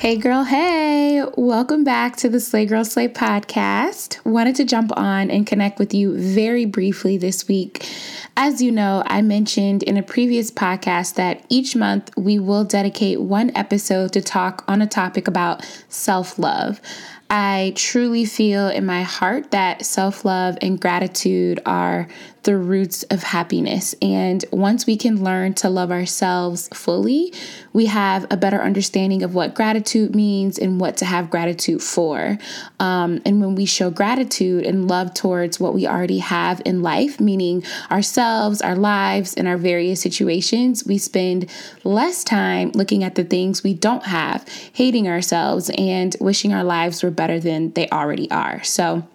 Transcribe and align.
Hey 0.00 0.16
girl, 0.16 0.44
hey! 0.44 1.22
Welcome 1.36 1.84
back 1.84 2.16
to 2.16 2.30
the 2.30 2.40
Slay 2.40 2.64
Girl 2.64 2.86
Slay 2.86 3.06
podcast. 3.06 4.24
Wanted 4.24 4.56
to 4.56 4.64
jump 4.64 4.96
on 4.96 5.30
and 5.30 5.46
connect 5.46 5.78
with 5.78 5.92
you 5.92 6.16
very 6.16 6.64
briefly 6.64 7.18
this 7.18 7.46
week. 7.46 7.86
As 8.34 8.62
you 8.62 8.72
know, 8.72 9.02
I 9.04 9.20
mentioned 9.20 9.82
in 9.82 9.98
a 9.98 10.02
previous 10.02 10.50
podcast 10.50 11.16
that 11.16 11.44
each 11.50 11.76
month 11.76 12.16
we 12.16 12.38
will 12.38 12.64
dedicate 12.64 13.20
one 13.20 13.54
episode 13.54 14.14
to 14.14 14.22
talk 14.22 14.64
on 14.66 14.80
a 14.80 14.86
topic 14.86 15.28
about 15.28 15.62
self 15.90 16.38
love. 16.38 16.80
I 17.28 17.74
truly 17.76 18.24
feel 18.24 18.68
in 18.68 18.86
my 18.86 19.02
heart 19.02 19.50
that 19.50 19.84
self 19.84 20.24
love 20.24 20.56
and 20.62 20.80
gratitude 20.80 21.60
are 21.66 22.08
the 22.42 22.56
roots 22.56 23.02
of 23.04 23.22
happiness. 23.22 23.94
And 24.00 24.44
once 24.50 24.86
we 24.86 24.96
can 24.96 25.22
learn 25.22 25.54
to 25.54 25.68
love 25.68 25.90
ourselves 25.90 26.68
fully, 26.72 27.32
we 27.72 27.86
have 27.86 28.26
a 28.30 28.36
better 28.36 28.62
understanding 28.62 29.22
of 29.22 29.34
what 29.34 29.54
gratitude 29.54 30.14
means 30.14 30.58
and 30.58 30.80
what 30.80 30.96
to 30.98 31.04
have 31.04 31.30
gratitude 31.30 31.82
for. 31.82 32.38
Um, 32.78 33.20
and 33.26 33.40
when 33.40 33.54
we 33.54 33.66
show 33.66 33.90
gratitude 33.90 34.64
and 34.64 34.88
love 34.88 35.12
towards 35.12 35.60
what 35.60 35.74
we 35.74 35.86
already 35.86 36.18
have 36.18 36.62
in 36.64 36.82
life, 36.82 37.20
meaning 37.20 37.62
ourselves, 37.90 38.62
our 38.62 38.76
lives, 38.76 39.34
and 39.34 39.46
our 39.46 39.58
various 39.58 40.00
situations, 40.00 40.84
we 40.86 40.98
spend 40.98 41.50
less 41.84 42.24
time 42.24 42.70
looking 42.72 43.04
at 43.04 43.14
the 43.16 43.24
things 43.24 43.62
we 43.62 43.74
don't 43.74 44.04
have, 44.04 44.46
hating 44.72 45.08
ourselves, 45.08 45.70
and 45.76 46.16
wishing 46.20 46.52
our 46.52 46.64
lives 46.64 47.02
were 47.02 47.10
better 47.10 47.38
than 47.38 47.72
they 47.72 47.88
already 47.90 48.30
are. 48.30 48.62
So, 48.64 49.06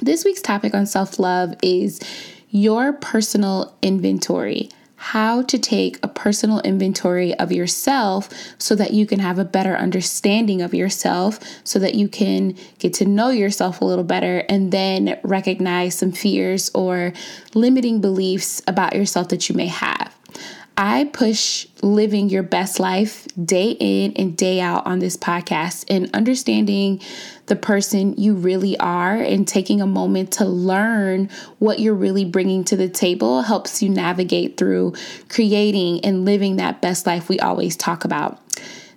this 0.00 0.24
week's 0.24 0.42
topic 0.42 0.74
on 0.74 0.86
self 0.86 1.18
love 1.18 1.54
is 1.62 2.00
your 2.50 2.92
personal 2.92 3.76
inventory. 3.82 4.70
How 4.96 5.42
to 5.42 5.58
take 5.58 5.98
a 6.02 6.08
personal 6.08 6.60
inventory 6.60 7.32
of 7.34 7.52
yourself 7.52 8.28
so 8.58 8.74
that 8.74 8.92
you 8.92 9.06
can 9.06 9.20
have 9.20 9.38
a 9.38 9.44
better 9.44 9.76
understanding 9.76 10.60
of 10.60 10.74
yourself, 10.74 11.38
so 11.62 11.78
that 11.78 11.94
you 11.94 12.08
can 12.08 12.56
get 12.80 12.94
to 12.94 13.04
know 13.04 13.30
yourself 13.30 13.80
a 13.80 13.84
little 13.84 14.02
better 14.02 14.38
and 14.48 14.72
then 14.72 15.18
recognize 15.22 15.96
some 15.96 16.10
fears 16.10 16.68
or 16.74 17.12
limiting 17.54 18.00
beliefs 18.00 18.60
about 18.66 18.96
yourself 18.96 19.28
that 19.28 19.48
you 19.48 19.54
may 19.54 19.68
have. 19.68 20.07
I 20.80 21.10
push 21.12 21.66
living 21.82 22.28
your 22.28 22.44
best 22.44 22.78
life 22.78 23.26
day 23.34 23.72
in 23.72 24.12
and 24.12 24.36
day 24.36 24.60
out 24.60 24.86
on 24.86 25.00
this 25.00 25.16
podcast 25.16 25.84
and 25.88 26.08
understanding 26.14 27.00
the 27.46 27.56
person 27.56 28.14
you 28.16 28.34
really 28.34 28.78
are 28.78 29.16
and 29.16 29.46
taking 29.46 29.80
a 29.80 29.86
moment 29.88 30.34
to 30.34 30.44
learn 30.44 31.30
what 31.58 31.80
you're 31.80 31.96
really 31.96 32.24
bringing 32.24 32.62
to 32.66 32.76
the 32.76 32.88
table 32.88 33.42
helps 33.42 33.82
you 33.82 33.88
navigate 33.88 34.56
through 34.56 34.94
creating 35.28 36.04
and 36.04 36.24
living 36.24 36.56
that 36.56 36.80
best 36.80 37.08
life 37.08 37.28
we 37.28 37.40
always 37.40 37.76
talk 37.76 38.04
about. 38.04 38.40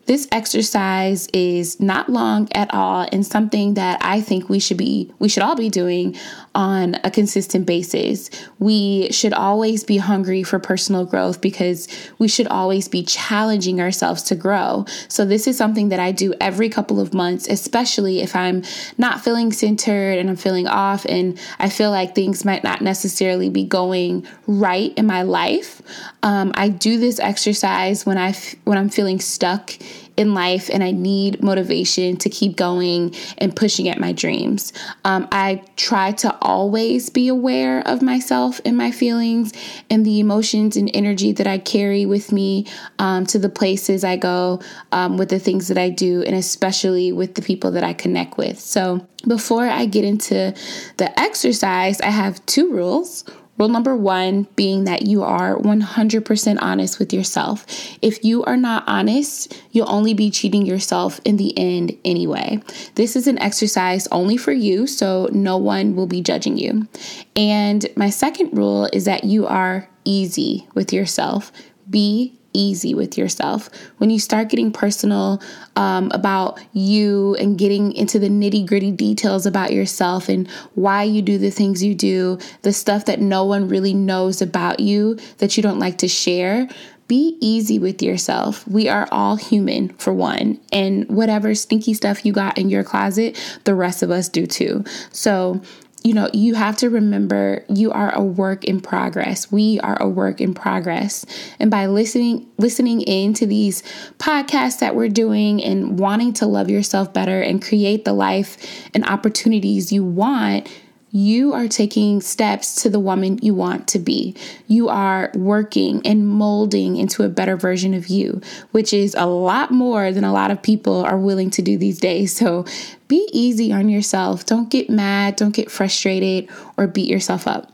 This 0.06 0.28
exercise 0.32 1.28
is 1.34 1.80
not 1.80 2.10
long 2.10 2.48
at 2.54 2.72
all 2.74 3.08
and 3.12 3.26
something 3.26 3.76
that 3.76 4.04
I 4.04 4.22
think 4.22 4.50
we 4.50 4.60
should 4.60 4.78
be 4.78 5.12
we 5.20 5.30
should 5.30 5.42
all 5.42 5.56
be 5.56 5.70
doing 5.70 6.16
on 6.54 6.98
a 7.04 7.12
consistent 7.12 7.66
basis. 7.66 8.30
We 8.60 9.12
should 9.12 9.34
always 9.34 9.84
be 9.84 9.98
hungry 9.98 10.44
for 10.44 10.60
personal 10.60 11.06
growth 11.06 11.40
because 11.40 11.88
we 12.20 12.28
should 12.28 12.48
always 12.48 12.88
be 12.88 13.04
challenging 13.04 13.80
ourselves 13.80 14.24
to 14.24 14.36
grow. 14.36 14.86
So 15.08 15.24
this 15.24 15.48
is 15.48 15.58
something 15.58 15.90
that 15.90 16.00
I 16.00 16.12
do 16.12 16.34
every 16.42 16.70
couple 16.70 17.00
of 17.00 17.14
months, 17.14 17.48
especially 17.48 18.22
if 18.22 18.36
I'm 18.36 18.64
not 18.98 19.22
feeling 19.22 19.54
centered 19.54 20.18
and 20.18 20.30
I'm 20.30 20.36
feeling 20.36 20.68
off 20.68 21.06
and 21.06 21.40
I 21.60 21.70
feel 21.70 21.90
like 21.90 22.16
things 22.16 22.44
might 22.44 22.64
not 22.64 22.82
necessarily 22.82 23.50
be 23.50 23.64
going 23.64 24.28
right 24.46 24.94
in 24.98 25.06
my 25.06 25.22
life. 25.22 25.82
Um, 26.24 26.52
I 26.56 26.70
do 26.70 27.00
this 27.00 27.20
exercise 27.20 28.06
when 28.06 28.18
I 28.18 28.30
f- 28.30 28.56
when 28.66 28.78
I'm 28.78 28.90
feeling 28.90 29.20
stuck 29.20 29.74
in 30.22 30.34
life 30.34 30.70
and 30.72 30.82
I 30.84 30.92
need 30.92 31.44
motivation 31.44 32.16
to 32.18 32.30
keep 32.30 32.56
going 32.56 33.14
and 33.40 33.54
pushing 33.54 33.90
at 33.90 34.00
my 34.00 34.14
dreams. 34.14 34.72
Um, 35.04 35.28
I 35.32 35.64
try 35.76 36.14
to 36.14 36.38
always 36.42 37.10
be 37.10 37.28
aware 37.28 37.86
of 37.86 38.02
myself 38.02 38.62
and 38.64 38.78
my 38.78 38.92
feelings 38.92 39.52
and 39.90 40.06
the 40.06 40.22
emotions 40.22 40.78
and 40.78 40.90
energy 40.94 41.34
that 41.34 41.48
I 41.48 41.58
carry 41.58 42.06
with 42.06 42.32
me 42.32 42.68
um, 43.00 43.26
to 43.26 43.40
the 43.40 43.50
places 43.50 44.04
I 44.04 44.16
go, 44.16 44.62
um, 44.94 45.18
with 45.18 45.30
the 45.30 45.40
things 45.40 45.68
that 45.68 45.78
I 45.78 45.90
do, 45.90 46.22
and 46.24 46.36
especially 46.36 47.12
with 47.12 47.36
the 47.36 47.42
people 47.42 47.72
that 47.72 47.84
I 47.84 47.94
connect 47.94 48.38
with. 48.38 48.60
So, 48.60 49.06
before 49.28 49.68
I 49.68 49.86
get 49.86 50.04
into 50.04 50.54
the 50.98 51.20
exercise, 51.20 52.02
I 52.02 52.10
have 52.10 52.44
two 52.48 52.72
rules. 52.72 53.24
Rule 53.62 53.70
number 53.70 53.96
one 53.96 54.48
being 54.56 54.86
that 54.86 55.04
you 55.04 55.22
are 55.22 55.56
100% 55.56 56.58
honest 56.64 56.98
with 56.98 57.14
yourself. 57.14 57.64
If 58.02 58.26
you 58.26 58.44
are 58.46 58.58
not 58.58 58.84
honest, 58.88 59.56
you'll 59.70 59.92
only 59.92 60.16
be 60.16 60.32
cheating 60.32 60.66
yourself 60.66 61.22
in 61.26 61.38
the 61.38 61.56
end 61.56 61.96
anyway. 62.04 62.60
This 62.96 63.16
is 63.16 63.28
an 63.28 63.38
exercise 63.38 64.08
only 64.08 64.36
for 64.36 64.52
you, 64.52 64.88
so 64.88 65.30
no 65.32 65.58
one 65.58 65.96
will 65.96 66.08
be 66.08 66.22
judging 66.22 66.58
you. 66.58 66.88
And 67.36 67.86
my 67.96 68.10
second 68.10 68.58
rule 68.58 68.90
is 68.92 69.06
that 69.06 69.26
you 69.26 69.46
are 69.46 69.88
easy 70.06 70.68
with 70.74 70.92
yourself. 70.92 71.52
Be 71.88 72.40
easy 72.54 72.94
with 72.94 73.18
yourself. 73.18 73.70
When 73.98 74.10
you 74.10 74.20
start 74.20 74.50
getting 74.50 74.72
personal 74.72 75.42
um, 75.76 76.12
about 76.14 76.60
you 76.74 77.36
and 77.36 77.58
getting 77.58 77.94
into 77.94 78.20
the 78.20 78.30
nitty 78.30 78.66
gritty 78.66 78.92
details 78.92 79.46
about 79.46 79.74
yourself 79.74 80.30
and 80.30 80.50
why 80.76 81.04
you 81.04 81.22
do 81.22 81.38
the 81.38 81.52
things 81.52 81.84
you 81.84 81.96
do, 81.96 82.38
the 82.62 82.74
stuff 82.74 83.06
that 83.06 83.20
no 83.20 83.44
one 83.46 83.68
really 83.68 83.94
knows 83.94 84.42
about 84.42 84.80
you 84.80 85.18
that 85.38 85.58
you 85.58 85.64
don't 85.64 85.80
like 85.80 85.98
to 86.00 86.08
share, 86.08 86.68
be 87.12 87.38
easy 87.42 87.78
with 87.78 88.02
yourself. 88.02 88.66
We 88.66 88.88
are 88.88 89.06
all 89.12 89.36
human, 89.36 89.90
for 89.98 90.14
one, 90.14 90.62
and 90.72 91.10
whatever 91.10 91.54
stinky 91.56 91.94
stuff 91.94 92.26
you 92.26 92.32
got 92.32 92.58
in 92.58 92.70
your 92.70 92.86
closet, 92.86 93.38
the 93.66 93.76
rest 93.76 94.02
of 94.02 94.12
us 94.12 94.30
do 94.30 94.48
too. 94.48 94.86
So, 95.12 95.62
you 96.04 96.14
know, 96.14 96.30
you 96.34 96.56
have 96.56 96.78
to 96.78 96.90
remember 96.90 97.64
you 97.70 97.92
are 97.92 98.14
a 98.16 98.24
work 98.24 98.64
in 98.64 98.82
progress. 98.82 99.52
We 99.52 99.80
are 99.82 100.02
a 100.02 100.10
work 100.10 100.42
in 100.42 100.54
progress. 100.54 101.26
And 101.60 101.70
by 101.70 101.86
listening 101.86 102.50
listening 102.58 103.02
in 103.02 103.34
to 103.36 103.46
these 103.46 103.84
podcasts 104.18 104.80
that 104.80 104.96
we're 104.96 105.10
doing 105.10 105.64
and 105.64 106.00
wanting 106.00 106.34
to 106.34 106.48
love 106.48 106.70
yourself 106.70 107.14
better 107.14 107.42
and 107.42 107.64
create 107.64 108.06
the 108.06 108.14
life 108.14 108.58
and 108.94 109.06
opportunities 109.06 109.92
you 109.92 110.04
want, 110.04 110.68
you 111.12 111.54
are 111.54 111.68
taking 111.68 112.22
steps 112.22 112.82
to 112.84 112.90
the 112.90 113.00
woman 113.00 113.38
you 113.42 113.54
want 113.54 113.88
to 113.90 114.00
be. 114.00 114.36
You 114.68 114.90
are 114.90 115.32
working 115.36 116.02
and 116.06 116.28
molding 116.28 116.96
into 116.96 117.24
a 117.24 117.30
better 117.30 117.58
version 117.58 117.94
of 117.94 118.08
you, 118.08 118.42
which 118.72 118.94
is 118.94 119.14
a 119.16 119.26
lot 119.26 119.72
more 119.72 120.12
than 120.12 120.24
a 120.24 120.34
lot 120.34 120.52
of 120.52 120.62
people 120.62 121.04
are 121.04 121.18
willing 121.18 121.50
to 121.52 121.62
do 121.62 121.78
these 121.78 122.00
days. 122.00 122.34
So 122.36 122.66
be 123.08 123.28
easy 123.34 123.74
on 123.74 123.90
yourself. 123.90 124.46
Don't 124.46 124.70
get 124.70 124.90
mad, 124.90 125.36
don't 125.36 125.54
get 125.54 125.70
frustrated, 125.70 126.50
or 126.78 126.88
beat 126.88 127.10
yourself 127.10 127.48
up. 127.48 127.72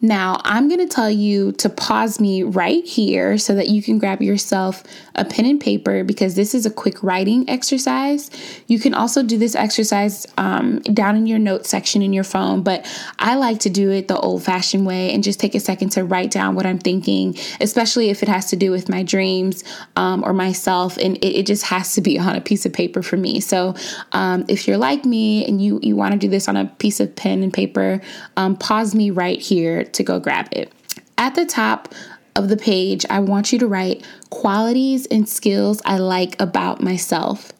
Now, 0.00 0.40
I'm 0.44 0.68
going 0.68 0.86
to 0.86 0.94
tell 0.94 1.10
you 1.10 1.52
to 1.52 1.68
pause 1.68 2.20
me 2.20 2.44
right 2.44 2.84
here 2.84 3.36
so 3.36 3.54
that 3.56 3.68
you 3.68 3.82
can 3.82 3.98
grab 3.98 4.22
yourself 4.22 4.84
a 5.16 5.24
pen 5.24 5.44
and 5.44 5.60
paper 5.60 6.04
because 6.04 6.36
this 6.36 6.54
is 6.54 6.64
a 6.64 6.70
quick 6.70 7.02
writing 7.02 7.48
exercise. 7.50 8.30
You 8.68 8.78
can 8.78 8.94
also 8.94 9.24
do 9.24 9.36
this 9.36 9.56
exercise 9.56 10.24
um, 10.36 10.78
down 10.82 11.16
in 11.16 11.26
your 11.26 11.40
notes 11.40 11.68
section 11.68 12.00
in 12.00 12.12
your 12.12 12.22
phone, 12.22 12.62
but 12.62 12.86
I 13.18 13.34
like 13.34 13.58
to 13.60 13.70
do 13.70 13.90
it 13.90 14.06
the 14.06 14.16
old 14.16 14.44
fashioned 14.44 14.86
way 14.86 15.12
and 15.12 15.24
just 15.24 15.40
take 15.40 15.56
a 15.56 15.60
second 15.60 15.90
to 15.90 16.04
write 16.04 16.30
down 16.30 16.54
what 16.54 16.64
I'm 16.64 16.78
thinking, 16.78 17.36
especially 17.60 18.08
if 18.10 18.22
it 18.22 18.28
has 18.28 18.50
to 18.50 18.56
do 18.56 18.70
with 18.70 18.88
my 18.88 19.02
dreams 19.02 19.64
um, 19.96 20.22
or 20.24 20.32
myself. 20.32 20.96
And 20.98 21.16
it, 21.16 21.40
it, 21.40 21.48
just 21.48 21.64
has 21.64 21.94
to 21.94 22.02
be 22.02 22.18
on 22.18 22.36
a 22.36 22.42
piece 22.42 22.66
of 22.66 22.74
paper 22.74 23.02
for 23.02 23.16
me. 23.16 23.40
So 23.40 23.74
um, 24.12 24.44
if 24.48 24.68
you're 24.68 24.76
like 24.76 25.06
me 25.06 25.46
and 25.46 25.62
you, 25.62 25.80
you 25.82 25.96
want 25.96 26.12
to 26.12 26.18
do 26.18 26.28
this 26.28 26.46
on 26.46 26.56
a 26.56 26.66
piece 26.78 27.00
of 27.00 27.16
pen 27.16 27.42
and 27.42 27.52
paper, 27.52 28.02
um, 28.36 28.54
pause 28.54 28.94
me 28.94 29.10
right 29.10 29.40
here 29.40 29.87
to 29.94 30.02
go 30.02 30.20
grab 30.20 30.48
it. 30.52 30.72
At 31.16 31.34
the 31.34 31.46
top 31.46 31.94
of 32.36 32.48
the 32.48 32.56
page, 32.56 33.04
I 33.10 33.20
want 33.20 33.52
you 33.52 33.58
to 33.58 33.66
write 33.66 34.06
qualities 34.30 35.06
and 35.06 35.28
skills 35.28 35.82
I 35.84 35.98
like 35.98 36.40
about 36.40 36.80
myself. 36.80 37.52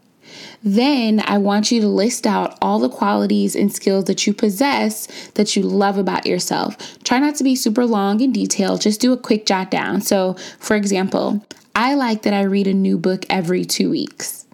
Then 0.63 1.23
I 1.25 1.39
want 1.39 1.71
you 1.71 1.81
to 1.81 1.89
list 1.89 2.27
out 2.27 2.59
all 2.61 2.79
the 2.79 2.89
qualities 2.89 3.55
and 3.55 3.73
skills 3.73 4.05
that 4.05 4.27
you 4.27 4.35
possess 4.35 5.07
that 5.35 5.55
you 5.57 5.63
love 5.63 5.99
about 5.99 6.27
yourself. 6.27 6.77
Try 7.05 7.19
not 7.19 7.37
to 7.37 7.45
be 7.45 7.55
super 7.55 7.87
long 7.87 8.21
and 8.21 8.35
detailed, 8.35 8.81
just 8.81 9.01
do 9.01 9.13
a 9.13 9.17
quick 9.17 9.47
jot 9.47 9.71
down. 9.71 10.01
So, 10.01 10.35
for 10.59 10.77
example, 10.77 11.45
I 11.75 11.95
like 11.95 12.23
that 12.23 12.35
I 12.35 12.43
read 12.43 12.67
a 12.67 12.75
new 12.75 12.99
book 12.99 13.25
every 13.31 13.65
two 13.65 13.91
weeks. 13.91 14.47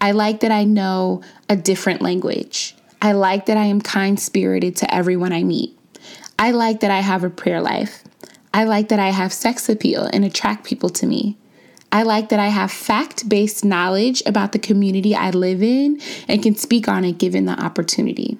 I 0.00 0.12
like 0.12 0.40
that 0.40 0.50
I 0.50 0.64
know 0.64 1.22
a 1.48 1.56
different 1.56 2.00
language. 2.00 2.74
I 3.02 3.12
like 3.12 3.46
that 3.46 3.56
I 3.56 3.64
am 3.64 3.80
kind 3.80 4.18
spirited 4.18 4.76
to 4.76 4.94
everyone 4.94 5.32
I 5.32 5.42
meet. 5.42 5.76
I 6.40 6.52
like 6.52 6.80
that 6.80 6.90
I 6.90 7.00
have 7.00 7.22
a 7.22 7.28
prayer 7.28 7.60
life. 7.60 8.02
I 8.54 8.64
like 8.64 8.88
that 8.88 8.98
I 8.98 9.10
have 9.10 9.30
sex 9.30 9.68
appeal 9.68 10.08
and 10.10 10.24
attract 10.24 10.64
people 10.64 10.88
to 10.88 11.06
me. 11.06 11.36
I 11.92 12.02
like 12.02 12.30
that 12.30 12.40
I 12.40 12.46
have 12.46 12.72
fact 12.72 13.28
based 13.28 13.62
knowledge 13.62 14.22
about 14.24 14.52
the 14.52 14.58
community 14.58 15.14
I 15.14 15.30
live 15.30 15.62
in 15.62 16.00
and 16.28 16.42
can 16.42 16.54
speak 16.54 16.88
on 16.88 17.04
it 17.04 17.18
given 17.18 17.44
the 17.44 17.62
opportunity. 17.62 18.38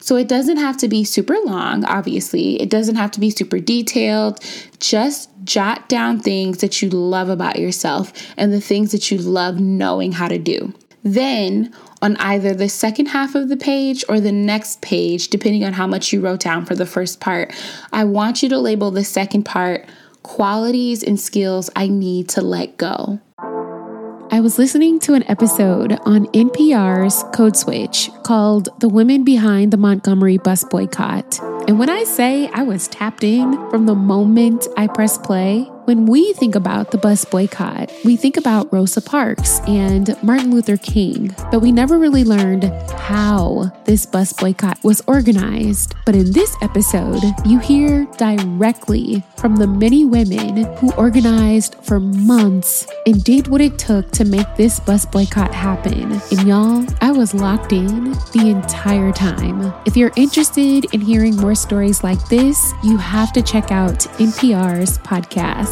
So 0.00 0.16
it 0.16 0.26
doesn't 0.26 0.56
have 0.56 0.76
to 0.78 0.88
be 0.88 1.04
super 1.04 1.36
long, 1.44 1.84
obviously. 1.84 2.60
It 2.60 2.70
doesn't 2.70 2.96
have 2.96 3.12
to 3.12 3.20
be 3.20 3.30
super 3.30 3.60
detailed. 3.60 4.40
Just 4.80 5.30
jot 5.44 5.88
down 5.88 6.18
things 6.18 6.58
that 6.58 6.82
you 6.82 6.90
love 6.90 7.28
about 7.28 7.60
yourself 7.60 8.12
and 8.36 8.52
the 8.52 8.60
things 8.60 8.90
that 8.90 9.12
you 9.12 9.18
love 9.18 9.60
knowing 9.60 10.10
how 10.10 10.26
to 10.26 10.38
do. 10.38 10.74
Then, 11.04 11.72
on 12.02 12.16
either 12.16 12.52
the 12.52 12.68
second 12.68 13.06
half 13.06 13.34
of 13.34 13.48
the 13.48 13.56
page 13.56 14.04
or 14.08 14.20
the 14.20 14.32
next 14.32 14.82
page, 14.82 15.28
depending 15.28 15.64
on 15.64 15.72
how 15.72 15.86
much 15.86 16.12
you 16.12 16.20
wrote 16.20 16.40
down 16.40 16.66
for 16.66 16.74
the 16.74 16.84
first 16.84 17.20
part, 17.20 17.54
I 17.92 18.04
want 18.04 18.42
you 18.42 18.48
to 18.50 18.58
label 18.58 18.90
the 18.90 19.04
second 19.04 19.44
part 19.44 19.86
qualities 20.22 21.02
and 21.02 21.18
skills 21.18 21.70
I 21.74 21.88
need 21.88 22.28
to 22.30 22.42
let 22.42 22.76
go. 22.76 23.20
I 24.30 24.40
was 24.40 24.58
listening 24.58 24.98
to 25.00 25.14
an 25.14 25.28
episode 25.28 25.98
on 26.06 26.26
NPR's 26.28 27.22
Code 27.34 27.56
Switch 27.56 28.08
called 28.22 28.68
The 28.80 28.88
Women 28.88 29.24
Behind 29.24 29.72
the 29.72 29.76
Montgomery 29.76 30.38
Bus 30.38 30.64
Boycott. 30.64 31.38
And 31.68 31.78
when 31.78 31.90
I 31.90 32.04
say 32.04 32.48
I 32.48 32.62
was 32.62 32.88
tapped 32.88 33.24
in 33.24 33.52
from 33.68 33.86
the 33.86 33.94
moment 33.94 34.66
I 34.76 34.86
pressed 34.86 35.22
play, 35.22 35.68
when 35.84 36.06
we 36.06 36.32
think 36.34 36.54
about 36.54 36.92
the 36.92 36.98
bus 36.98 37.24
boycott, 37.24 37.90
we 38.04 38.16
think 38.16 38.36
about 38.36 38.72
Rosa 38.72 39.00
Parks 39.00 39.58
and 39.66 40.16
Martin 40.22 40.52
Luther 40.52 40.76
King, 40.76 41.34
but 41.50 41.60
we 41.60 41.72
never 41.72 41.98
really 41.98 42.22
learned 42.22 42.64
how 42.92 43.72
this 43.84 44.06
bus 44.06 44.32
boycott 44.32 44.78
was 44.84 45.02
organized. 45.08 45.94
But 46.06 46.14
in 46.14 46.30
this 46.32 46.54
episode, 46.62 47.22
you 47.44 47.58
hear 47.58 48.04
directly 48.16 49.24
from 49.38 49.56
the 49.56 49.66
many 49.66 50.04
women 50.04 50.64
who 50.76 50.92
organized 50.92 51.74
for 51.82 51.98
months 51.98 52.86
and 53.06 53.24
did 53.24 53.48
what 53.48 53.60
it 53.60 53.76
took 53.76 54.10
to 54.12 54.24
make 54.24 54.54
this 54.56 54.78
bus 54.78 55.04
boycott 55.04 55.52
happen. 55.52 56.12
And 56.30 56.46
y'all, 56.46 56.86
I 57.00 57.10
was 57.10 57.34
locked 57.34 57.72
in 57.72 58.12
the 58.32 58.52
entire 58.54 59.10
time. 59.10 59.72
If 59.84 59.96
you're 59.96 60.12
interested 60.14 60.86
in 60.94 61.00
hearing 61.00 61.36
more 61.36 61.56
stories 61.56 62.04
like 62.04 62.24
this, 62.28 62.72
you 62.84 62.96
have 62.98 63.32
to 63.32 63.42
check 63.42 63.72
out 63.72 63.98
NPR's 64.18 64.98
podcast 64.98 65.71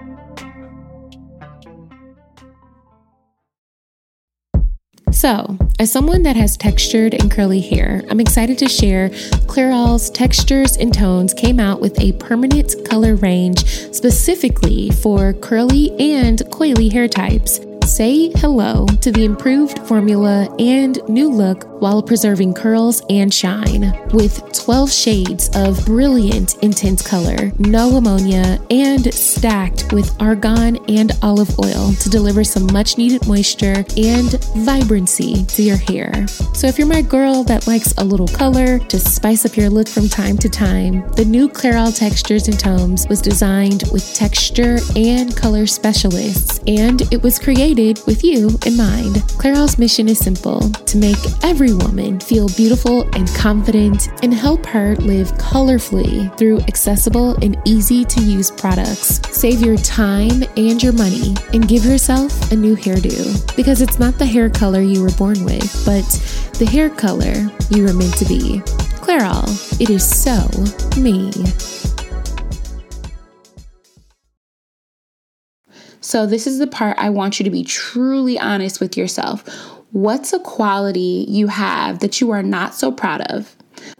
So, 5.21 5.55
as 5.77 5.91
someone 5.91 6.23
that 6.23 6.35
has 6.35 6.57
textured 6.57 7.13
and 7.13 7.29
curly 7.29 7.61
hair, 7.61 8.01
I'm 8.09 8.19
excited 8.19 8.57
to 8.57 8.67
share 8.67 9.09
Clairol's 9.45 10.09
Textures 10.09 10.77
and 10.77 10.91
Tones 10.91 11.35
came 11.35 11.59
out 11.59 11.79
with 11.79 11.99
a 11.99 12.13
permanent 12.13 12.73
color 12.89 13.13
range 13.13 13.63
specifically 13.93 14.89
for 14.89 15.33
curly 15.33 15.91
and 15.99 16.39
coily 16.49 16.91
hair 16.91 17.07
types. 17.07 17.59
Say 17.91 18.31
hello 18.37 18.85
to 19.01 19.11
the 19.11 19.25
improved 19.25 19.85
formula 19.85 20.47
and 20.59 20.97
new 21.09 21.27
look 21.29 21.65
while 21.81 22.01
preserving 22.01 22.53
curls 22.53 23.01
and 23.09 23.33
shine. 23.33 23.91
With 24.13 24.41
12 24.53 24.89
shades 24.89 25.49
of 25.55 25.85
brilliant 25.85 26.55
intense 26.63 27.05
color, 27.05 27.51
no 27.59 27.97
ammonia, 27.97 28.61
and 28.69 29.13
stacked 29.13 29.91
with 29.91 30.15
argan 30.21 30.77
and 30.87 31.11
olive 31.21 31.59
oil 31.59 31.91
to 31.99 32.09
deliver 32.09 32.45
some 32.45 32.71
much 32.71 32.97
needed 32.97 33.27
moisture 33.27 33.83
and 33.97 34.41
vibrancy 34.59 35.43
to 35.47 35.61
your 35.61 35.75
hair. 35.75 36.27
So 36.53 36.67
if 36.67 36.77
you're 36.77 36.87
my 36.87 37.01
girl 37.01 37.43
that 37.43 37.67
likes 37.67 37.93
a 37.97 38.05
little 38.05 38.27
color 38.27 38.79
to 38.79 38.99
spice 38.99 39.45
up 39.45 39.57
your 39.57 39.69
look 39.69 39.89
from 39.89 40.07
time 40.07 40.37
to 40.37 40.47
time, 40.47 41.05
the 41.17 41.25
new 41.25 41.49
Clairol 41.49 41.97
Textures 41.97 42.47
and 42.47 42.57
Tones 42.57 43.05
was 43.09 43.19
designed 43.21 43.83
with 43.91 44.13
texture 44.13 44.77
and 44.95 45.35
color 45.35 45.67
specialists, 45.67 46.61
and 46.67 47.01
it 47.11 47.21
was 47.21 47.37
created 47.37 47.80
with 48.05 48.23
you 48.23 48.49
in 48.65 48.75
mind. 48.77 49.15
Clairol's 49.39 49.79
mission 49.79 50.09
is 50.09 50.19
simple 50.19 50.69
to 50.69 50.97
make 50.97 51.17
every 51.43 51.61
every 51.61 51.73
woman 51.85 52.19
feel 52.19 52.47
beautiful 52.49 53.03
and 53.15 53.27
confident 53.35 54.09
and 54.23 54.33
help 54.33 54.65
her 54.65 54.95
live 54.95 55.31
colorfully 55.33 56.35
through 56.37 56.59
accessible 56.61 57.35
and 57.43 57.55
easy 57.65 58.03
to 58.03 58.19
use 58.19 58.49
products. 58.49 59.21
Save 59.31 59.61
your 59.61 59.77
time 59.77 60.43
and 60.57 60.81
your 60.81 60.93
money 60.93 61.35
and 61.53 61.67
give 61.67 61.85
yourself 61.85 62.51
a 62.51 62.55
new 62.55 62.75
hairdo 62.75 63.55
because 63.55 63.81
it's 63.81 63.99
not 63.99 64.17
the 64.17 64.25
hair 64.25 64.49
color 64.49 64.81
you 64.81 65.03
were 65.03 65.11
born 65.11 65.45
with, 65.45 65.85
but 65.85 66.07
the 66.57 66.65
hair 66.65 66.89
color 66.89 67.33
you 67.69 67.83
were 67.83 67.93
meant 67.93 68.17
to 68.17 68.25
be. 68.25 68.59
Clairol, 69.05 69.45
it 69.79 69.91
is 69.91 70.03
so 70.03 70.47
me. 70.99 71.31
So, 76.01 76.25
this 76.25 76.47
is 76.47 76.57
the 76.57 76.65
part 76.65 76.97
I 76.97 77.11
want 77.11 77.39
you 77.39 77.43
to 77.43 77.51
be 77.51 77.63
truly 77.63 78.39
honest 78.39 78.79
with 78.79 78.97
yourself. 78.97 79.47
What's 79.91 80.33
a 80.33 80.39
quality 80.39 81.25
you 81.29 81.47
have 81.47 81.99
that 81.99 82.19
you 82.19 82.31
are 82.31 82.41
not 82.41 82.73
so 82.73 82.91
proud 82.91 83.21
of? 83.29 83.55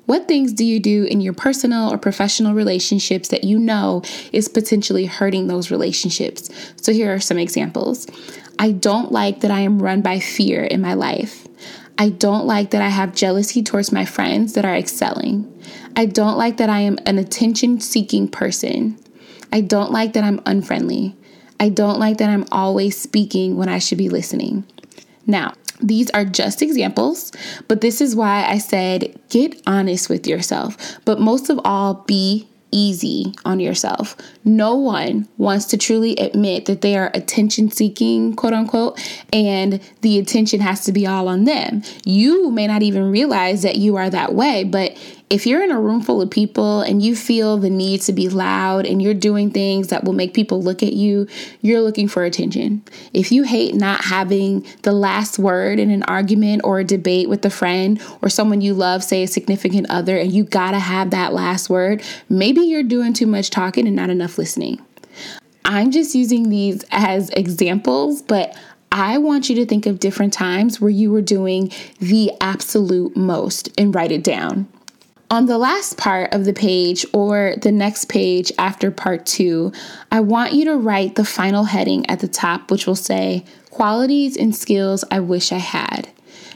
What 0.07 0.27
things 0.27 0.51
do 0.51 0.65
you 0.65 0.79
do 0.79 1.03
in 1.03 1.21
your 1.21 1.33
personal 1.33 1.91
or 1.91 1.99
professional 1.99 2.55
relationships 2.55 3.29
that 3.29 3.43
you 3.43 3.59
know 3.59 4.01
is 4.31 4.47
potentially 4.47 5.05
hurting 5.05 5.45
those 5.45 5.69
relationships? 5.69 6.49
So, 6.81 6.91
here 6.91 7.13
are 7.13 7.19
some 7.19 7.37
examples. 7.37 8.07
I 8.57 8.71
don't 8.71 9.11
like 9.11 9.41
that 9.41 9.51
I 9.51 9.59
am 9.59 9.81
run 9.81 10.01
by 10.01 10.19
fear 10.19 10.63
in 10.63 10.81
my 10.81 10.95
life. 10.95 11.47
I 11.99 12.09
don't 12.09 12.47
like 12.47 12.71
that 12.71 12.81
I 12.81 12.89
have 12.89 13.13
jealousy 13.13 13.61
towards 13.61 13.91
my 13.91 14.05
friends 14.05 14.53
that 14.53 14.65
are 14.65 14.75
excelling. 14.75 15.47
I 15.95 16.07
don't 16.07 16.37
like 16.37 16.57
that 16.57 16.69
I 16.69 16.79
am 16.79 16.97
an 17.05 17.19
attention 17.19 17.79
seeking 17.79 18.27
person. 18.27 18.97
I 19.53 19.61
don't 19.61 19.91
like 19.91 20.13
that 20.13 20.23
I'm 20.23 20.41
unfriendly. 20.47 21.15
I 21.61 21.69
don't 21.69 21.99
like 21.99 22.17
that 22.17 22.29
I'm 22.29 22.45
always 22.51 22.99
speaking 22.99 23.55
when 23.55 23.69
I 23.69 23.77
should 23.77 23.99
be 23.99 24.09
listening. 24.09 24.65
Now, 25.27 25.53
these 25.79 26.09
are 26.09 26.25
just 26.25 26.63
examples, 26.63 27.31
but 27.67 27.81
this 27.81 28.01
is 28.01 28.15
why 28.15 28.45
I 28.45 28.57
said 28.57 29.19
get 29.29 29.61
honest 29.67 30.09
with 30.09 30.25
yourself. 30.25 30.75
But 31.05 31.19
most 31.19 31.51
of 31.51 31.59
all, 31.63 32.03
be 32.07 32.47
easy 32.71 33.33
on 33.45 33.59
yourself. 33.59 34.15
No 34.43 34.75
one 34.75 35.27
wants 35.37 35.65
to 35.65 35.77
truly 35.77 36.15
admit 36.15 36.65
that 36.65 36.81
they 36.81 36.97
are 36.97 37.11
attention 37.13 37.69
seeking, 37.69 38.35
quote 38.35 38.53
unquote, 38.53 38.99
and 39.31 39.79
the 40.01 40.17
attention 40.17 40.61
has 40.61 40.83
to 40.85 40.91
be 40.91 41.05
all 41.05 41.27
on 41.27 41.43
them. 41.43 41.83
You 42.05 42.49
may 42.49 42.65
not 42.65 42.81
even 42.81 43.11
realize 43.11 43.61
that 43.61 43.75
you 43.75 43.97
are 43.97 44.09
that 44.09 44.33
way, 44.33 44.63
but 44.63 44.97
if 45.31 45.47
you're 45.47 45.63
in 45.63 45.71
a 45.71 45.79
room 45.79 46.01
full 46.01 46.21
of 46.21 46.29
people 46.29 46.81
and 46.81 47.01
you 47.01 47.15
feel 47.15 47.55
the 47.55 47.69
need 47.69 48.01
to 48.01 48.11
be 48.11 48.27
loud 48.27 48.85
and 48.85 49.01
you're 49.01 49.13
doing 49.13 49.49
things 49.49 49.87
that 49.87 50.03
will 50.03 50.11
make 50.11 50.33
people 50.33 50.61
look 50.61 50.83
at 50.83 50.91
you, 50.91 51.25
you're 51.61 51.79
looking 51.79 52.09
for 52.09 52.25
attention. 52.25 52.83
If 53.13 53.31
you 53.31 53.43
hate 53.43 53.73
not 53.73 54.03
having 54.03 54.67
the 54.81 54.91
last 54.91 55.39
word 55.39 55.79
in 55.79 55.89
an 55.89 56.03
argument 56.03 56.63
or 56.65 56.79
a 56.79 56.83
debate 56.83 57.29
with 57.29 57.45
a 57.45 57.49
friend 57.49 58.01
or 58.21 58.27
someone 58.27 58.59
you 58.59 58.73
love, 58.73 59.05
say 59.05 59.23
a 59.23 59.27
significant 59.27 59.89
other, 59.89 60.17
and 60.17 60.33
you 60.33 60.43
gotta 60.43 60.79
have 60.79 61.11
that 61.11 61.31
last 61.31 61.69
word, 61.69 62.03
maybe 62.27 62.59
you're 62.59 62.83
doing 62.83 63.13
too 63.13 63.27
much 63.27 63.51
talking 63.51 63.87
and 63.87 63.95
not 63.95 64.09
enough 64.09 64.37
listening. 64.37 64.85
I'm 65.63 65.91
just 65.91 66.13
using 66.13 66.49
these 66.49 66.83
as 66.91 67.29
examples, 67.29 68.21
but 68.21 68.53
I 68.91 69.17
want 69.17 69.49
you 69.49 69.55
to 69.55 69.65
think 69.65 69.85
of 69.85 69.99
different 69.99 70.33
times 70.33 70.81
where 70.81 70.89
you 70.89 71.09
were 71.09 71.21
doing 71.21 71.71
the 71.99 72.33
absolute 72.41 73.15
most 73.15 73.69
and 73.77 73.95
write 73.95 74.11
it 74.11 74.25
down. 74.25 74.67
On 75.31 75.45
the 75.45 75.57
last 75.57 75.95
part 75.95 76.33
of 76.33 76.43
the 76.43 76.51
page 76.51 77.05
or 77.13 77.55
the 77.61 77.71
next 77.71 78.09
page 78.09 78.51
after 78.59 78.91
part 78.91 79.25
two, 79.25 79.71
I 80.11 80.19
want 80.19 80.51
you 80.51 80.65
to 80.65 80.75
write 80.75 81.15
the 81.15 81.23
final 81.23 81.63
heading 81.63 82.05
at 82.09 82.19
the 82.19 82.27
top, 82.27 82.69
which 82.69 82.85
will 82.85 82.97
say 82.97 83.45
qualities 83.69 84.35
and 84.35 84.53
skills 84.53 85.05
I 85.09 85.21
wish 85.21 85.53
I 85.53 85.59
had. 85.59 86.09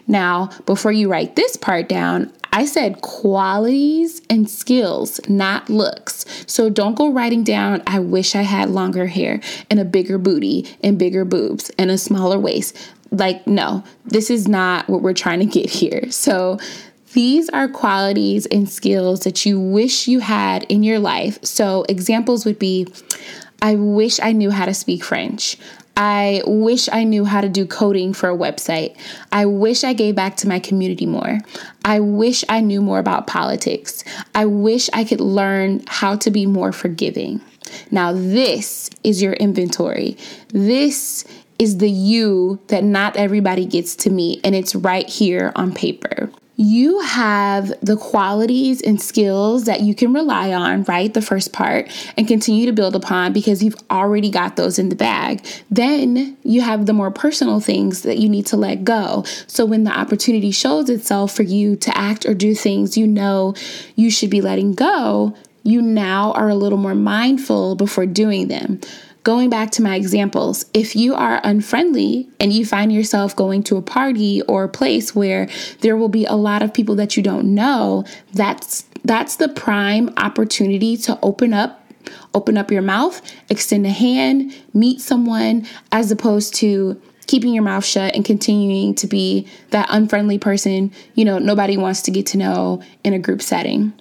Now, 0.07 0.49
before 0.65 0.91
you 0.91 1.09
write 1.09 1.37
this 1.37 1.55
part 1.55 1.87
down, 1.87 2.33
I 2.51 2.65
said 2.65 2.99
qualities 2.99 4.21
and 4.29 4.49
skills, 4.49 5.21
not 5.29 5.69
looks. 5.69 6.25
So 6.45 6.69
don't 6.69 6.97
go 6.97 7.13
writing 7.13 7.45
down, 7.45 7.81
I 7.87 7.99
wish 7.99 8.35
I 8.35 8.41
had 8.41 8.69
longer 8.69 9.07
hair 9.07 9.39
and 9.71 9.79
a 9.79 9.85
bigger 9.85 10.17
booty 10.17 10.67
and 10.83 10.99
bigger 10.99 11.23
boobs 11.23 11.71
and 11.79 11.89
a 11.89 11.97
smaller 11.97 12.37
waist. 12.37 12.75
Like, 13.09 13.47
no, 13.47 13.85
this 14.03 14.29
is 14.29 14.49
not 14.49 14.89
what 14.89 15.01
we're 15.01 15.13
trying 15.13 15.39
to 15.39 15.45
get 15.45 15.69
here. 15.69 16.11
So, 16.11 16.59
these 17.15 17.47
are 17.49 17.69
qualities 17.69 18.45
and 18.47 18.69
skills 18.69 19.21
that 19.21 19.45
you 19.45 19.57
wish 19.57 20.05
you 20.05 20.19
had 20.19 20.63
in 20.65 20.83
your 20.83 20.99
life. 20.99 21.39
So, 21.43 21.85
examples 21.87 22.45
would 22.45 22.59
be 22.59 22.87
I 23.61 23.75
wish 23.75 24.19
I 24.19 24.33
knew 24.33 24.51
how 24.51 24.65
to 24.65 24.73
speak 24.73 25.01
French. 25.01 25.57
I 25.95 26.41
wish 26.45 26.89
I 26.91 27.05
knew 27.05 27.23
how 27.23 27.39
to 27.39 27.47
do 27.47 27.65
coding 27.65 28.11
for 28.11 28.29
a 28.29 28.37
website. 28.37 28.97
I 29.31 29.45
wish 29.45 29.85
I 29.85 29.93
gave 29.93 30.13
back 30.13 30.35
to 30.37 30.47
my 30.49 30.59
community 30.59 31.05
more. 31.05 31.39
I 31.85 32.01
wish 32.01 32.43
I 32.49 32.59
knew 32.59 32.81
more 32.81 32.99
about 32.99 33.27
politics. 33.27 34.03
I 34.35 34.45
wish 34.45 34.89
I 34.91 35.05
could 35.05 35.21
learn 35.21 35.83
how 35.87 36.17
to 36.17 36.29
be 36.29 36.45
more 36.45 36.73
forgiving. 36.73 37.39
Now, 37.91 38.11
this 38.11 38.89
is 39.05 39.21
your 39.21 39.33
inventory. 39.33 40.17
This 40.49 41.23
is 41.59 41.77
the 41.77 41.89
you 41.89 42.59
that 42.67 42.83
not 42.83 43.15
everybody 43.15 43.65
gets 43.65 43.95
to 43.95 44.09
meet, 44.09 44.41
and 44.43 44.53
it's 44.53 44.75
right 44.75 45.07
here 45.07 45.53
on 45.55 45.73
paper 45.73 46.29
you 46.57 46.99
have 47.01 47.73
the 47.81 47.97
qualities 47.97 48.81
and 48.81 49.01
skills 49.01 49.65
that 49.65 49.81
you 49.81 49.93
can 49.93 50.13
rely 50.13 50.53
on, 50.53 50.83
right? 50.83 51.13
The 51.13 51.21
first 51.21 51.51
part, 51.51 51.89
and 52.17 52.27
continue 52.27 52.65
to 52.65 52.71
build 52.71 52.95
upon 52.95 53.33
because 53.33 53.61
you've 53.63 53.75
already 53.91 54.29
got 54.29 54.55
those 54.55 54.79
in 54.79 54.89
the 54.89 54.95
bag. 54.95 55.45
Then 55.69 56.37
you 56.43 56.61
have 56.61 56.85
the 56.85 56.93
more 56.93 57.11
personal 57.11 57.59
things 57.59 58.03
that 58.03 58.17
you 58.17 58.29
need 58.29 58.45
to 58.47 58.57
let 58.57 58.83
go. 58.83 59.23
So 59.47 59.65
when 59.65 59.83
the 59.83 59.97
opportunity 59.97 60.51
shows 60.51 60.89
itself 60.89 61.33
for 61.33 61.43
you 61.43 61.75
to 61.77 61.97
act 61.97 62.25
or 62.25 62.33
do 62.33 62.55
things 62.55 62.97
you 62.97 63.07
know 63.07 63.53
you 63.95 64.09
should 64.09 64.29
be 64.29 64.41
letting 64.41 64.73
go, 64.73 65.35
you 65.63 65.81
now 65.81 66.31
are 66.33 66.47
a 66.47 66.55
little 66.55 66.77
more 66.77 66.95
mindful 66.95 67.75
before 67.75 68.05
doing 68.05 68.47
them. 68.47 68.79
Going 69.25 69.49
back 69.49 69.71
to 69.71 69.81
my 69.81 69.95
examples, 69.95 70.67
if 70.71 70.95
you 70.95 71.15
are 71.15 71.41
unfriendly 71.43 72.29
and 72.39 72.53
you 72.53 72.63
find 72.63 72.93
yourself 72.93 73.35
going 73.35 73.63
to 73.63 73.75
a 73.75 73.81
party 73.81 74.43
or 74.43 74.63
a 74.63 74.69
place 74.69 75.15
where 75.15 75.49
there 75.81 75.97
will 75.97 76.09
be 76.09 76.25
a 76.25 76.35
lot 76.35 76.61
of 76.61 76.75
people 76.75 76.93
that 76.97 77.17
you 77.17 77.23
don't 77.23 77.55
know, 77.55 78.05
that's 78.33 78.85
that's 79.03 79.37
the 79.37 79.49
prime 79.49 80.13
opportunity 80.17 80.95
to 80.97 81.17
open 81.23 81.55
up 81.55 81.91
open 82.35 82.55
up 82.55 82.69
your 82.69 82.83
mouth, 82.83 83.19
extend 83.49 83.87
a 83.87 83.89
hand, 83.89 84.53
meet 84.75 85.01
someone 85.01 85.65
as 85.91 86.11
opposed 86.11 86.53
to 86.53 87.01
keeping 87.25 87.51
your 87.51 87.63
mouth 87.63 87.83
shut 87.83 88.13
and 88.13 88.23
continuing 88.23 88.93
to 88.93 89.07
be 89.07 89.47
that 89.71 89.87
unfriendly 89.89 90.37
person, 90.37 90.91
you 91.15 91.25
know, 91.25 91.39
nobody 91.39 91.77
wants 91.77 92.03
to 92.03 92.11
get 92.11 92.27
to 92.27 92.37
know 92.37 92.79
in 93.03 93.11
a 93.11 93.17
group 93.17 93.41
setting. 93.41 93.91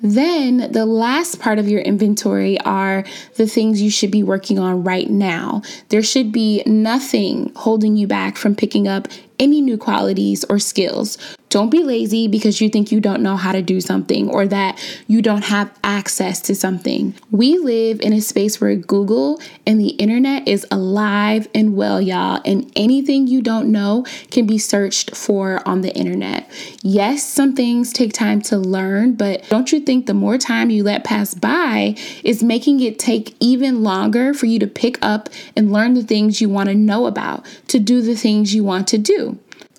Then 0.00 0.72
the 0.72 0.86
last 0.86 1.40
part 1.40 1.58
of 1.58 1.68
your 1.68 1.80
inventory 1.80 2.58
are 2.60 3.04
the 3.36 3.46
things 3.46 3.82
you 3.82 3.90
should 3.90 4.10
be 4.10 4.22
working 4.22 4.58
on 4.58 4.84
right 4.84 5.10
now. 5.10 5.62
There 5.88 6.02
should 6.02 6.32
be 6.32 6.62
nothing 6.66 7.52
holding 7.56 7.96
you 7.96 8.06
back 8.06 8.36
from 8.36 8.54
picking 8.54 8.88
up 8.88 9.08
any 9.38 9.60
new 9.60 9.76
qualities 9.76 10.44
or 10.48 10.58
skills. 10.58 11.18
Don't 11.48 11.70
be 11.70 11.84
lazy 11.84 12.26
because 12.26 12.60
you 12.60 12.68
think 12.68 12.90
you 12.90 13.00
don't 13.00 13.22
know 13.22 13.36
how 13.36 13.52
to 13.52 13.62
do 13.62 13.80
something 13.80 14.28
or 14.28 14.48
that 14.48 14.82
you 15.06 15.22
don't 15.22 15.44
have 15.44 15.72
access 15.84 16.40
to 16.42 16.56
something. 16.56 17.14
We 17.30 17.56
live 17.58 18.00
in 18.00 18.12
a 18.12 18.20
space 18.20 18.60
where 18.60 18.74
Google 18.74 19.40
and 19.64 19.80
the 19.80 19.90
internet 19.90 20.48
is 20.48 20.66
alive 20.72 21.48
and 21.54 21.76
well, 21.76 22.00
y'all, 22.00 22.42
and 22.44 22.70
anything 22.74 23.28
you 23.28 23.42
don't 23.42 23.70
know 23.70 24.04
can 24.32 24.46
be 24.46 24.58
searched 24.58 25.14
for 25.14 25.62
on 25.66 25.82
the 25.82 25.94
internet. 25.94 26.50
Yes, 26.82 27.24
some 27.24 27.54
things 27.54 27.92
take 27.92 28.12
time 28.12 28.42
to 28.42 28.58
learn, 28.58 29.14
but 29.14 29.48
don't 29.48 29.70
you 29.70 29.78
think 29.78 30.06
the 30.06 30.14
more 30.14 30.38
time 30.38 30.70
you 30.70 30.82
let 30.82 31.04
pass 31.04 31.32
by 31.32 31.94
is 32.24 32.42
making 32.42 32.80
it 32.80 32.98
take 32.98 33.36
even 33.38 33.84
longer 33.84 34.34
for 34.34 34.46
you 34.46 34.58
to 34.58 34.66
pick 34.66 34.98
up 35.00 35.28
and 35.54 35.72
learn 35.72 35.94
the 35.94 36.02
things 36.02 36.40
you 36.40 36.48
want 36.48 36.68
to 36.68 36.74
know 36.74 37.06
about, 37.06 37.46
to 37.68 37.78
do 37.78 38.02
the 38.02 38.16
things 38.16 38.52
you 38.52 38.64
want 38.64 38.88
to 38.88 38.98
do? 38.98 39.38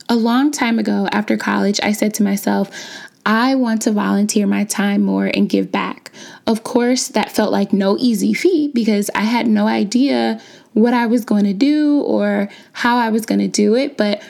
A 0.10 0.16
long 0.16 0.52
time 0.52 0.80
ago, 0.80 1.08
after 1.12 1.36
college, 1.36 1.80
I 1.84 1.92
said 1.92 2.14
to 2.16 2.24
myself, 2.24 2.70
I 3.26 3.56
want 3.56 3.82
to 3.82 3.92
volunteer 3.92 4.48
my 4.48 4.64
time 4.64 5.02
more 5.02 5.26
and 5.26 5.50
give 5.50 5.70
back. 5.70 6.12
Of 6.46 6.64
course, 6.64 7.10
that 7.10 7.30
felt 7.30 7.52
like 7.52 7.74
no 7.74 7.98
easy 8.00 8.34
feat 8.34 8.74
because 8.74 9.10
I 9.14 9.24
had 9.24 9.48
no 9.48 9.68
idea 9.68 10.40
what 10.72 10.94
I 10.94 11.08
was 11.08 11.26
going 11.26 11.44
to 11.44 11.54
do 11.54 12.02
or 12.02 12.48
how 12.72 12.98
I 12.98 13.10
was 13.10 13.26
going 13.26 13.40
to 13.40 13.50
do 13.50 13.76
it, 13.76 13.98
but 13.98 14.22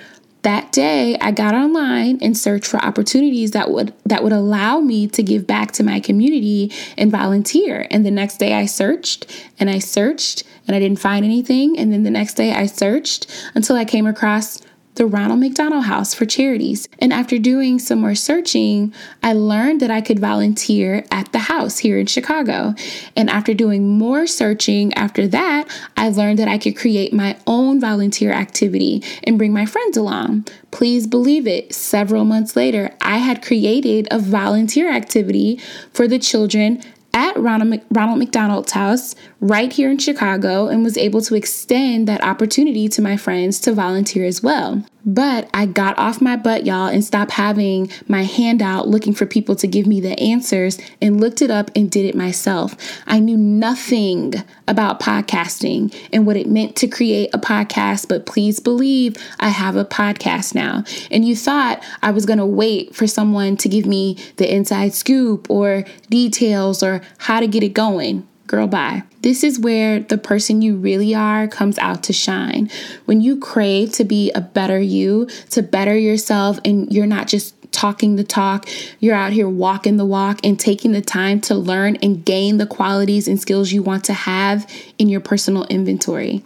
that 0.41 0.71
day 0.71 1.17
I 1.19 1.31
got 1.31 1.53
online 1.53 2.19
and 2.21 2.35
searched 2.35 2.65
for 2.65 2.77
opportunities 2.77 3.51
that 3.51 3.69
would 3.69 3.93
that 4.05 4.23
would 4.23 4.31
allow 4.31 4.79
me 4.79 5.07
to 5.09 5.21
give 5.21 5.45
back 5.45 5.73
to 5.73 5.83
my 5.83 5.99
community 5.99 6.71
and 6.97 7.11
volunteer. 7.11 7.85
And 7.91 8.05
the 8.05 8.11
next 8.11 8.37
day 8.37 8.53
I 8.53 8.65
searched 8.65 9.25
and 9.59 9.69
I 9.69 9.79
searched 9.79 10.43
and 10.65 10.75
I 10.75 10.79
didn't 10.79 10.99
find 10.99 11.23
anything, 11.23 11.77
and 11.77 11.93
then 11.93 12.03
the 12.03 12.09
next 12.09 12.35
day 12.35 12.53
I 12.53 12.65
searched 12.65 13.27
until 13.53 13.75
I 13.75 13.85
came 13.85 14.07
across 14.07 14.61
the 14.97 15.05
Ronald 15.05 15.39
McDonald 15.39 15.85
House 15.85 16.15
for 16.15 16.25
charities. 16.25 16.89
And 16.99 17.13
after 17.13 17.37
doing 17.37 17.77
some 17.77 18.01
more 18.01 18.15
searching, 18.15 18.93
I 19.21 19.33
learned 19.33 19.79
that 19.81 19.91
I 19.91 20.01
could 20.01 20.19
volunteer 20.19 21.05
at 21.11 21.31
the 21.31 21.39
house 21.39 21.77
here 21.77 21.99
in 21.99 22.07
Chicago. 22.07 22.73
And 23.15 23.29
after 23.29 23.53
doing 23.53 23.97
more 23.97 24.25
searching 24.25 24.91
after 24.95 25.27
that, 25.27 25.65
I 25.95 26.09
learned 26.09 26.39
that 26.39 26.47
I 26.47 26.57
could 26.57 26.75
create 26.75 27.13
my 27.13 27.37
own 27.45 27.79
volunteer 27.79 28.31
activity 28.31 29.03
and 29.23 29.37
bring 29.37 29.53
my 29.53 29.67
friends 29.67 29.97
along. 29.97 30.47
Please 30.71 31.05
believe 31.05 31.47
it, 31.47 31.73
several 31.73 32.25
months 32.25 32.55
later, 32.55 32.91
I 32.99 33.17
had 33.17 33.45
created 33.45 34.07
a 34.09 34.17
volunteer 34.17 34.91
activity 34.91 35.61
for 35.93 36.07
the 36.07 36.19
children 36.19 36.81
at 37.17 37.35
Ronald, 37.35 38.19
McDonald's 38.19 38.71
house 38.73 39.15
right 39.41 39.73
here 39.73 39.89
in 39.89 39.97
Chicago 39.97 40.67
and 40.67 40.83
was 40.83 40.97
able 40.97 41.21
to 41.21 41.33
extend 41.33 42.07
that 42.07 42.23
opportunity 42.23 42.87
to 42.89 43.01
my 43.01 43.17
friends 43.17 43.59
to 43.61 43.73
volunteer 43.73 44.23
as 44.23 44.43
well. 44.43 44.85
But 45.07 45.49
I 45.53 45.65
got 45.65 45.97
off 45.97 46.19
my 46.19 46.35
butt, 46.35 46.65
y'all, 46.65 46.87
and 46.87 47.03
stopped 47.03 47.31
having 47.31 47.89
my 48.09 48.23
hand 48.23 48.61
out 48.61 48.89
looking 48.89 49.13
for 49.13 49.25
people 49.25 49.55
to 49.55 49.65
give 49.65 49.87
me 49.87 50.01
the 50.01 50.19
answers 50.19 50.77
and 51.01 51.21
looked 51.21 51.41
it 51.41 51.49
up 51.49 51.71
and 51.75 51.89
did 51.89 52.05
it 52.05 52.13
myself. 52.13 52.75
I 53.07 53.19
knew 53.19 53.37
nothing 53.37 54.33
about 54.67 54.99
podcasting 54.99 55.95
and 56.11 56.27
what 56.27 56.35
it 56.35 56.47
meant 56.47 56.75
to 56.75 56.87
create 56.87 57.29
a 57.33 57.39
podcast, 57.39 58.09
but 58.09 58.25
please 58.25 58.59
believe 58.59 59.15
I 59.39 59.47
have 59.47 59.77
a 59.77 59.85
podcast 59.85 60.53
now. 60.53 60.83
And 61.09 61.23
you 61.23 61.37
thought 61.37 61.81
I 62.01 62.11
was 62.11 62.25
going 62.25 62.39
to 62.39 62.45
wait 62.45 62.93
for 62.93 63.07
someone 63.07 63.55
to 63.57 63.69
give 63.69 63.85
me 63.85 64.17
the 64.35 64.53
inside 64.53 64.93
scoop 64.93 65.49
or 65.49 65.85
details 66.09 66.83
or 66.83 67.01
how 67.17 67.39
to 67.39 67.47
get 67.47 67.63
it 67.63 67.73
going 67.73 68.27
girl, 68.47 68.67
bye. 68.67 69.03
This 69.21 69.43
is 69.43 69.59
where 69.59 69.99
the 69.99 70.17
person 70.17 70.61
you 70.61 70.75
really 70.77 71.13
are 71.15 71.47
comes 71.47 71.77
out 71.79 72.03
to 72.03 72.13
shine. 72.13 72.69
When 73.05 73.21
you 73.21 73.39
crave 73.39 73.91
to 73.93 74.03
be 74.03 74.31
a 74.31 74.41
better 74.41 74.79
you, 74.79 75.27
to 75.51 75.61
better 75.63 75.97
yourself, 75.97 76.59
and 76.63 76.91
you're 76.91 77.07
not 77.07 77.27
just 77.27 77.53
talking 77.71 78.15
the 78.15 78.23
talk, 78.23 78.67
you're 78.99 79.15
out 79.15 79.33
here 79.33 79.49
walking 79.49 79.97
the 79.97 80.05
walk 80.05 80.39
and 80.43 80.59
taking 80.59 80.93
the 80.93 81.01
time 81.01 81.39
to 81.41 81.53
learn 81.53 81.95
and 81.97 82.25
gain 82.25 82.57
the 82.57 82.65
qualities 82.65 83.27
and 83.27 83.39
skills 83.39 83.71
you 83.71 83.83
want 83.83 84.03
to 84.05 84.13
have 84.13 84.69
in 84.97 85.09
your 85.09 85.19
personal 85.19 85.65
inventory. 85.65 86.43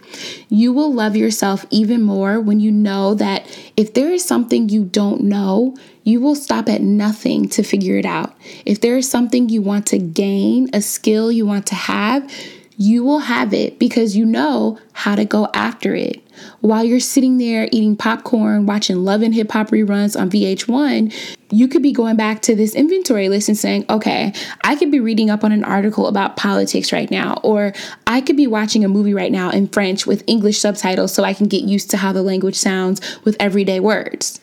You 0.48 0.72
will 0.72 0.92
love 0.92 1.16
yourself 1.16 1.64
even 1.70 2.02
more 2.02 2.40
when 2.40 2.60
you 2.60 2.70
know 2.70 3.14
that 3.14 3.46
if 3.76 3.94
there 3.94 4.12
is 4.12 4.24
something 4.24 4.68
you 4.68 4.84
don't 4.84 5.22
know, 5.22 5.76
you 6.04 6.20
will 6.20 6.34
stop 6.34 6.68
at 6.68 6.82
nothing 6.82 7.48
to 7.50 7.62
figure 7.62 7.96
it 7.96 8.04
out. 8.04 8.34
If 8.66 8.80
there 8.80 8.96
is 8.96 9.08
something 9.08 9.48
you 9.48 9.62
want 9.62 9.86
to 9.88 9.98
gain, 9.98 10.68
a 10.72 10.82
skill 10.82 11.30
you 11.30 11.46
want 11.46 11.66
to 11.68 11.76
have, 11.76 12.30
you 12.76 13.04
will 13.04 13.20
have 13.20 13.52
it 13.52 13.78
because 13.78 14.16
you 14.16 14.24
know 14.24 14.78
how 14.92 15.14
to 15.14 15.24
go 15.24 15.48
after 15.54 15.94
it. 15.94 16.22
While 16.60 16.84
you're 16.84 17.00
sitting 17.00 17.38
there 17.38 17.68
eating 17.70 17.96
popcorn, 17.96 18.66
watching 18.66 19.04
Love 19.04 19.22
and 19.22 19.34
Hip 19.34 19.50
Hop 19.52 19.68
reruns 19.68 20.18
on 20.18 20.30
VH1, 20.30 21.14
you 21.50 21.68
could 21.68 21.82
be 21.82 21.92
going 21.92 22.16
back 22.16 22.40
to 22.42 22.56
this 22.56 22.74
inventory 22.74 23.28
list 23.28 23.48
and 23.48 23.58
saying, 23.58 23.84
okay, 23.90 24.32
I 24.62 24.76
could 24.76 24.90
be 24.90 25.00
reading 25.00 25.28
up 25.28 25.44
on 25.44 25.52
an 25.52 25.64
article 25.64 26.06
about 26.06 26.36
politics 26.36 26.92
right 26.92 27.10
now, 27.10 27.38
or 27.42 27.72
I 28.06 28.20
could 28.20 28.36
be 28.36 28.46
watching 28.46 28.84
a 28.84 28.88
movie 28.88 29.14
right 29.14 29.32
now 29.32 29.50
in 29.50 29.68
French 29.68 30.06
with 30.06 30.24
English 30.26 30.58
subtitles 30.58 31.12
so 31.12 31.24
I 31.24 31.34
can 31.34 31.48
get 31.48 31.62
used 31.62 31.90
to 31.90 31.98
how 31.98 32.12
the 32.12 32.22
language 32.22 32.56
sounds 32.56 33.00
with 33.24 33.36
everyday 33.38 33.80
words. 33.80 34.40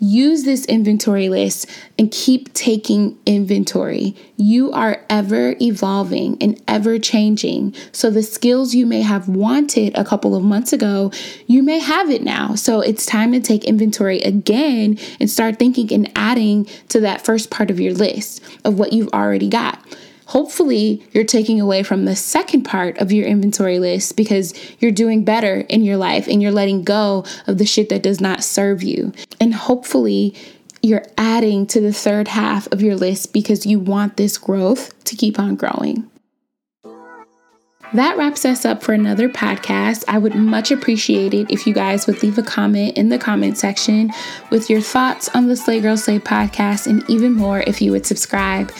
Use 0.00 0.44
this 0.44 0.64
inventory 0.64 1.28
list 1.28 1.68
and 1.98 2.10
keep 2.10 2.52
taking 2.54 3.18
inventory. 3.26 4.16
You 4.36 4.72
are 4.72 5.04
ever 5.10 5.56
evolving 5.60 6.38
and 6.40 6.60
ever 6.66 6.98
changing. 6.98 7.74
So, 7.92 8.10
the 8.10 8.22
skills 8.22 8.74
you 8.74 8.86
may 8.86 9.02
have 9.02 9.28
wanted 9.28 9.96
a 9.98 10.04
couple 10.04 10.34
of 10.34 10.42
months 10.42 10.72
ago, 10.72 11.12
you 11.46 11.62
may 11.62 11.78
have 11.80 12.08
it 12.10 12.22
now. 12.22 12.54
So, 12.54 12.80
it's 12.80 13.04
time 13.04 13.32
to 13.32 13.40
take 13.40 13.64
inventory 13.64 14.20
again 14.20 14.98
and 15.20 15.28
start 15.28 15.58
thinking 15.58 15.92
and 15.92 16.10
adding 16.16 16.64
to 16.88 17.00
that 17.00 17.24
first 17.26 17.50
part 17.50 17.70
of 17.70 17.78
your 17.78 17.92
list 17.92 18.42
of 18.64 18.78
what 18.78 18.94
you've 18.94 19.10
already 19.12 19.50
got. 19.50 19.78
Hopefully, 20.30 21.02
you're 21.10 21.24
taking 21.24 21.60
away 21.60 21.82
from 21.82 22.04
the 22.04 22.14
second 22.14 22.62
part 22.62 22.96
of 22.98 23.10
your 23.10 23.26
inventory 23.26 23.80
list 23.80 24.16
because 24.16 24.54
you're 24.78 24.92
doing 24.92 25.24
better 25.24 25.62
in 25.62 25.82
your 25.82 25.96
life 25.96 26.28
and 26.28 26.40
you're 26.40 26.52
letting 26.52 26.84
go 26.84 27.24
of 27.48 27.58
the 27.58 27.66
shit 27.66 27.88
that 27.88 28.04
does 28.04 28.20
not 28.20 28.44
serve 28.44 28.80
you. 28.80 29.12
And 29.40 29.52
hopefully, 29.52 30.36
you're 30.82 31.04
adding 31.18 31.66
to 31.66 31.80
the 31.80 31.92
third 31.92 32.28
half 32.28 32.70
of 32.70 32.80
your 32.80 32.94
list 32.94 33.32
because 33.32 33.66
you 33.66 33.80
want 33.80 34.16
this 34.18 34.38
growth 34.38 35.02
to 35.02 35.16
keep 35.16 35.36
on 35.40 35.56
growing. 35.56 36.08
That 37.92 38.16
wraps 38.16 38.44
us 38.44 38.64
up 38.64 38.84
for 38.84 38.92
another 38.92 39.28
podcast. 39.28 40.04
I 40.06 40.18
would 40.18 40.36
much 40.36 40.70
appreciate 40.70 41.34
it 41.34 41.50
if 41.50 41.66
you 41.66 41.74
guys 41.74 42.06
would 42.06 42.22
leave 42.22 42.38
a 42.38 42.44
comment 42.44 42.96
in 42.96 43.08
the 43.08 43.18
comment 43.18 43.58
section 43.58 44.12
with 44.50 44.70
your 44.70 44.80
thoughts 44.80 45.28
on 45.30 45.48
the 45.48 45.56
Slay 45.56 45.80
Girl 45.80 45.96
Slay 45.96 46.20
podcast, 46.20 46.86
and 46.86 47.02
even 47.10 47.32
more 47.32 47.64
if 47.66 47.82
you 47.82 47.90
would 47.90 48.06
subscribe. 48.06 48.70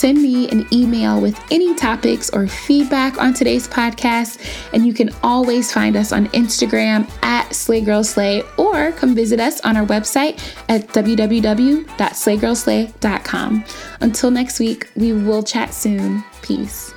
Send 0.00 0.22
me 0.22 0.48
an 0.48 0.66
email 0.72 1.20
with 1.20 1.38
any 1.50 1.74
topics 1.74 2.30
or 2.30 2.46
feedback 2.46 3.20
on 3.20 3.34
today's 3.34 3.68
podcast, 3.68 4.40
and 4.72 4.86
you 4.86 4.94
can 4.94 5.10
always 5.22 5.70
find 5.70 5.94
us 5.94 6.10
on 6.10 6.28
Instagram 6.28 7.06
at 7.22 7.54
Slay 7.54 7.82
Girl 7.82 8.02
Slay 8.02 8.42
or 8.56 8.92
come 8.92 9.14
visit 9.14 9.40
us 9.40 9.60
on 9.60 9.76
our 9.76 9.84
website 9.84 10.42
at 10.70 10.88
www.slaygirlslay.com. 10.88 13.64
Until 14.00 14.30
next 14.30 14.58
week, 14.58 14.88
we 14.96 15.12
will 15.12 15.42
chat 15.42 15.74
soon. 15.74 16.24
Peace. 16.40 16.94